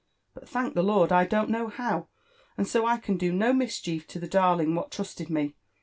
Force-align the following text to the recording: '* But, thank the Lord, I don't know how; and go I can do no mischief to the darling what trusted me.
'* 0.17 0.33
But, 0.33 0.49
thank 0.49 0.73
the 0.73 0.81
Lord, 0.81 1.11
I 1.11 1.27
don't 1.27 1.51
know 1.51 1.67
how; 1.67 2.07
and 2.57 2.67
go 2.73 2.87
I 2.87 2.97
can 2.97 3.17
do 3.17 3.31
no 3.31 3.53
mischief 3.53 4.07
to 4.07 4.19
the 4.19 4.27
darling 4.27 4.73
what 4.73 4.89
trusted 4.89 5.29
me. 5.29 5.53